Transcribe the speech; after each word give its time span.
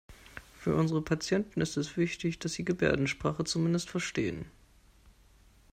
Für 0.57 0.73
unsere 0.75 1.03
Patienten 1.03 1.61
ist 1.61 1.77
es 1.77 1.95
wichtig, 1.95 2.39
dass 2.39 2.53
Sie 2.53 2.65
Gebärdensprache 2.65 3.43
zumindest 3.43 3.91
verstehen. 3.91 4.47